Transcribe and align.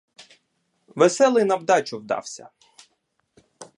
Веселий 0.95 1.43
на 1.47 1.55
вдачу 1.57 1.99
вдався! 1.99 2.49